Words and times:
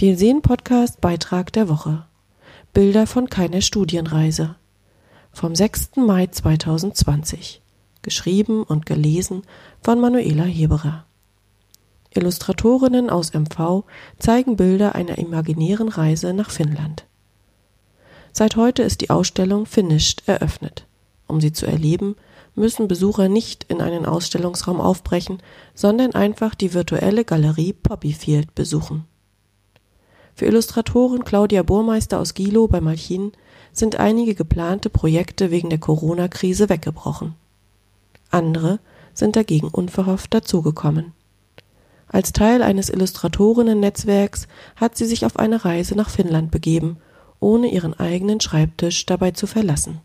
Viel 0.00 0.16
sehen 0.16 0.40
Podcast 0.40 1.02
Beitrag 1.02 1.52
der 1.52 1.68
Woche. 1.68 2.06
Bilder 2.72 3.06
von 3.06 3.28
keiner 3.28 3.60
Studienreise. 3.60 4.56
Vom 5.30 5.54
6. 5.54 5.96
Mai 5.96 6.26
2020. 6.26 7.60
Geschrieben 8.00 8.62
und 8.62 8.86
gelesen 8.86 9.42
von 9.82 10.00
Manuela 10.00 10.44
Heberer. 10.44 11.04
Illustratorinnen 12.14 13.10
aus 13.10 13.34
MV 13.34 13.84
zeigen 14.18 14.56
Bilder 14.56 14.94
einer 14.94 15.18
imaginären 15.18 15.90
Reise 15.90 16.32
nach 16.32 16.48
Finnland. 16.48 17.04
Seit 18.32 18.56
heute 18.56 18.82
ist 18.82 19.02
die 19.02 19.10
Ausstellung 19.10 19.66
Finished 19.66 20.22
eröffnet. 20.24 20.86
Um 21.26 21.42
sie 21.42 21.52
zu 21.52 21.66
erleben, 21.66 22.16
müssen 22.54 22.88
Besucher 22.88 23.28
nicht 23.28 23.64
in 23.64 23.82
einen 23.82 24.06
Ausstellungsraum 24.06 24.80
aufbrechen, 24.80 25.42
sondern 25.74 26.14
einfach 26.14 26.54
die 26.54 26.72
virtuelle 26.72 27.26
Galerie 27.26 27.74
Poppyfield 27.74 28.54
besuchen. 28.54 29.04
Für 30.40 30.46
Illustratorin 30.46 31.22
Claudia 31.24 31.62
Burmeister 31.62 32.18
aus 32.18 32.32
Gilo 32.32 32.66
bei 32.66 32.80
Malchin 32.80 33.32
sind 33.74 33.96
einige 33.96 34.34
geplante 34.34 34.88
Projekte 34.88 35.50
wegen 35.50 35.68
der 35.68 35.78
Corona-Krise 35.78 36.70
weggebrochen. 36.70 37.34
Andere 38.30 38.78
sind 39.12 39.36
dagegen 39.36 39.68
unverhofft 39.68 40.32
dazugekommen. 40.32 41.12
Als 42.08 42.32
Teil 42.32 42.62
eines 42.62 42.88
Illustratorinnen-Netzwerks 42.88 44.48
hat 44.76 44.96
sie 44.96 45.04
sich 45.04 45.26
auf 45.26 45.38
eine 45.38 45.66
Reise 45.66 45.94
nach 45.94 46.08
Finnland 46.08 46.50
begeben, 46.50 46.96
ohne 47.38 47.70
ihren 47.70 47.92
eigenen 47.92 48.40
Schreibtisch 48.40 49.04
dabei 49.04 49.32
zu 49.32 49.46
verlassen. 49.46 50.00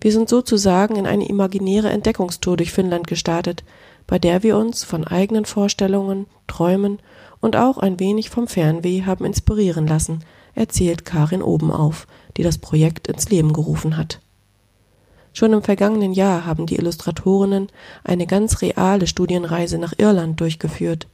Wir 0.00 0.10
sind 0.10 0.28
sozusagen 0.28 0.96
in 0.96 1.06
eine 1.06 1.28
imaginäre 1.28 1.90
Entdeckungstour 1.90 2.56
durch 2.56 2.72
Finnland 2.72 3.06
gestartet, 3.06 3.62
bei 4.10 4.18
der 4.18 4.42
wir 4.42 4.56
uns 4.56 4.82
von 4.82 5.06
eigenen 5.06 5.44
Vorstellungen, 5.44 6.26
Träumen 6.48 6.98
und 7.40 7.54
auch 7.54 7.78
ein 7.78 8.00
wenig 8.00 8.28
vom 8.28 8.48
Fernweh 8.48 9.04
haben 9.04 9.24
inspirieren 9.24 9.86
lassen, 9.86 10.24
erzählt 10.56 11.04
Karin 11.04 11.42
Obenauf, 11.42 12.08
die 12.36 12.42
das 12.42 12.58
Projekt 12.58 13.06
ins 13.06 13.30
Leben 13.30 13.52
gerufen 13.52 13.96
hat. 13.96 14.18
Schon 15.32 15.52
im 15.52 15.62
vergangenen 15.62 16.12
Jahr 16.12 16.44
haben 16.44 16.66
die 16.66 16.74
Illustratorinnen 16.74 17.68
eine 18.02 18.26
ganz 18.26 18.62
reale 18.62 19.06
Studienreise 19.06 19.78
nach 19.78 19.94
Irland 19.96 20.40
durchgeführt. 20.40 21.06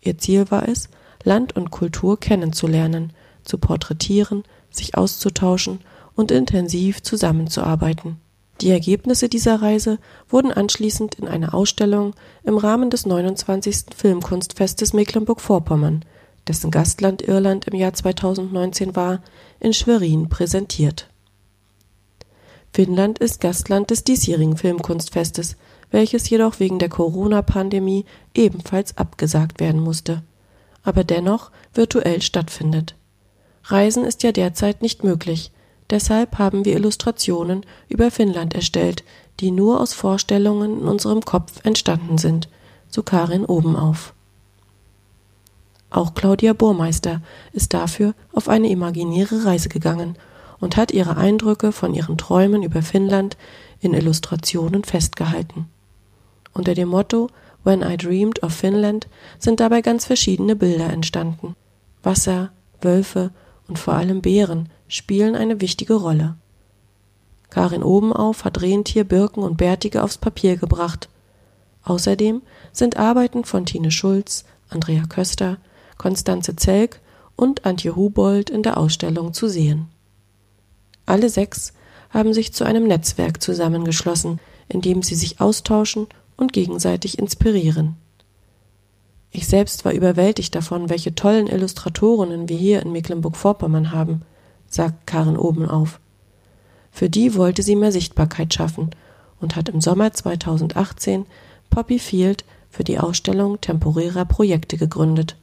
Ihr 0.00 0.16
Ziel 0.16 0.50
war 0.50 0.66
es, 0.66 0.88
Land 1.24 1.54
und 1.54 1.70
Kultur 1.70 2.18
kennenzulernen, 2.18 3.12
zu 3.44 3.58
porträtieren, 3.58 4.44
sich 4.70 4.96
auszutauschen 4.96 5.80
und 6.14 6.30
intensiv 6.30 7.02
zusammenzuarbeiten. 7.02 8.16
Die 8.60 8.70
Ergebnisse 8.70 9.28
dieser 9.28 9.62
Reise 9.62 9.98
wurden 10.28 10.50
anschließend 10.50 11.14
in 11.14 11.28
einer 11.28 11.54
Ausstellung 11.54 12.14
im 12.42 12.56
Rahmen 12.56 12.90
des 12.90 13.06
29. 13.06 13.94
Filmkunstfestes 13.96 14.92
Mecklenburg-Vorpommern, 14.92 16.04
dessen 16.48 16.70
Gastland 16.70 17.22
Irland 17.22 17.66
im 17.66 17.78
Jahr 17.78 17.94
2019 17.94 18.96
war, 18.96 19.22
in 19.60 19.72
Schwerin 19.72 20.28
präsentiert. 20.28 21.08
Finnland 22.72 23.18
ist 23.20 23.40
Gastland 23.40 23.90
des 23.90 24.04
diesjährigen 24.04 24.56
Filmkunstfestes, 24.56 25.56
welches 25.90 26.28
jedoch 26.28 26.58
wegen 26.58 26.78
der 26.78 26.88
Corona-Pandemie 26.88 28.04
ebenfalls 28.34 28.96
abgesagt 28.96 29.60
werden 29.60 29.80
musste, 29.80 30.22
aber 30.82 31.04
dennoch 31.04 31.50
virtuell 31.74 32.22
stattfindet. 32.22 32.94
Reisen 33.64 34.04
ist 34.04 34.22
ja 34.22 34.32
derzeit 34.32 34.82
nicht 34.82 35.04
möglich, 35.04 35.52
Deshalb 35.90 36.38
haben 36.38 36.64
wir 36.64 36.76
Illustrationen 36.76 37.64
über 37.88 38.10
Finnland 38.10 38.54
erstellt, 38.54 39.04
die 39.40 39.50
nur 39.50 39.80
aus 39.80 39.94
Vorstellungen 39.94 40.80
in 40.80 40.88
unserem 40.88 41.22
Kopf 41.24 41.64
entstanden 41.64 42.18
sind, 42.18 42.48
so 42.88 43.02
Karin 43.02 43.44
Obenauf. 43.44 44.14
Auch 45.90 46.12
Claudia 46.14 46.52
Burmeister 46.52 47.22
ist 47.52 47.72
dafür 47.72 48.14
auf 48.34 48.48
eine 48.48 48.68
imaginäre 48.68 49.46
Reise 49.46 49.70
gegangen 49.70 50.16
und 50.60 50.76
hat 50.76 50.90
ihre 50.90 51.16
Eindrücke 51.16 51.72
von 51.72 51.94
ihren 51.94 52.18
Träumen 52.18 52.62
über 52.62 52.82
Finnland 52.82 53.36
in 53.80 53.94
Illustrationen 53.94 54.84
festgehalten. 54.84 55.66
Unter 56.52 56.74
dem 56.74 56.88
Motto 56.88 57.28
When 57.64 57.82
I 57.82 57.96
Dreamed 57.96 58.42
of 58.42 58.52
Finland 58.52 59.08
sind 59.38 59.60
dabei 59.60 59.80
ganz 59.82 60.04
verschiedene 60.04 60.56
Bilder 60.56 60.90
entstanden. 60.90 61.54
Wasser, 62.02 62.50
Wölfe 62.80 63.30
und 63.66 63.78
vor 63.78 63.94
allem 63.94 64.22
Bären 64.22 64.68
spielen 64.88 65.36
eine 65.36 65.60
wichtige 65.60 65.94
Rolle. 65.94 66.36
Karin 67.50 67.82
Obenauf 67.82 68.44
hat 68.44 68.60
Rentier, 68.60 69.04
Birken 69.04 69.42
und 69.42 69.56
Bärtige 69.56 70.02
aufs 70.02 70.18
Papier 70.18 70.56
gebracht. 70.56 71.08
Außerdem 71.84 72.42
sind 72.72 72.96
Arbeiten 72.96 73.44
von 73.44 73.64
Tine 73.64 73.90
Schulz, 73.90 74.44
Andrea 74.68 75.04
Köster, 75.06 75.58
Konstanze 75.96 76.56
Zelk 76.56 77.00
und 77.36 77.64
Antje 77.64 77.96
Hubold 77.96 78.50
in 78.50 78.62
der 78.62 78.76
Ausstellung 78.76 79.32
zu 79.32 79.48
sehen. 79.48 79.88
Alle 81.06 81.30
sechs 81.30 81.72
haben 82.10 82.34
sich 82.34 82.52
zu 82.52 82.64
einem 82.64 82.86
Netzwerk 82.86 83.42
zusammengeschlossen, 83.42 84.40
in 84.68 84.80
dem 84.80 85.02
sie 85.02 85.14
sich 85.14 85.40
austauschen 85.40 86.06
und 86.36 86.52
gegenseitig 86.52 87.18
inspirieren. 87.18 87.96
Ich 89.30 89.46
selbst 89.46 89.84
war 89.84 89.92
überwältigt 89.92 90.54
davon, 90.54 90.88
welche 90.88 91.14
tollen 91.14 91.46
Illustratorinnen 91.46 92.48
wir 92.48 92.56
hier 92.56 92.82
in 92.82 92.92
Mecklenburg-Vorpommern 92.92 93.92
haben– 93.92 94.22
sagt 94.68 95.06
Karin 95.06 95.36
Obenauf. 95.36 96.00
Für 96.90 97.08
die 97.08 97.34
wollte 97.34 97.62
sie 97.62 97.76
mehr 97.76 97.92
Sichtbarkeit 97.92 98.52
schaffen 98.52 98.90
und 99.40 99.56
hat 99.56 99.68
im 99.68 99.80
Sommer 99.80 100.12
2018 100.12 101.26
Poppy 101.70 101.98
Field 101.98 102.44
für 102.70 102.84
die 102.84 102.98
Ausstellung 102.98 103.60
temporärer 103.60 104.24
Projekte 104.24 104.76
gegründet. 104.76 105.36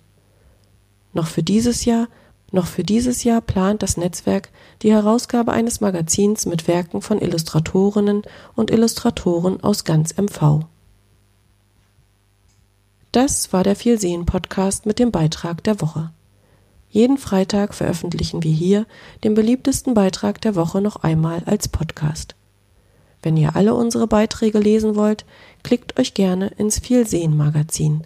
Noch 1.13 1.27
für 1.27 1.43
dieses 1.43 1.85
Jahr, 1.85 2.07
noch 2.51 2.67
für 2.67 2.83
dieses 2.83 3.23
Jahr 3.23 3.41
plant 3.41 3.83
das 3.83 3.97
Netzwerk 3.97 4.49
die 4.81 4.91
Herausgabe 4.91 5.51
eines 5.51 5.81
Magazins 5.81 6.45
mit 6.45 6.67
Werken 6.67 7.01
von 7.01 7.19
Illustratorinnen 7.19 8.23
und 8.55 8.69
Illustratoren 8.69 9.63
aus 9.63 9.83
ganz 9.83 10.15
MV. 10.17 10.65
Das 13.11 13.53
war 13.53 13.63
der 13.63 13.77
Vielsehen 13.77 14.25
Podcast 14.25 14.85
mit 14.85 14.99
dem 14.99 15.11
Beitrag 15.11 15.63
der 15.63 15.79
Woche. 15.79 16.11
Jeden 16.95 17.17
Freitag 17.17 17.73
veröffentlichen 17.73 18.41
wir 18.41 18.53
hier 18.53 18.85
den 19.25 19.33
beliebtesten 19.33 19.93
Beitrag 19.93 20.39
der 20.39 20.55
Woche 20.55 20.79
noch 20.79 20.95
einmal 20.95 21.43
als 21.45 21.67
Podcast. 21.67 22.35
Wenn 23.21 23.35
ihr 23.35 23.57
alle 23.57 23.75
unsere 23.75 24.07
Beiträge 24.07 24.59
lesen 24.59 24.95
wollt, 24.95 25.25
klickt 25.61 25.99
euch 25.99 26.13
gerne 26.13 26.47
ins 26.57 26.79
Vielsehen 26.79 27.35
Magazin. 27.35 28.05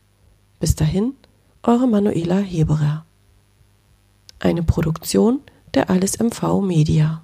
Bis 0.59 0.75
dahin, 0.75 1.15
eure 1.63 1.87
Manuela 1.87 2.37
Heberer. 2.37 3.07
Eine 4.39 4.63
Produktion 4.63 5.41
der 5.73 5.89
Alles 5.89 6.17
MV 6.17 6.61
Media. 6.61 7.23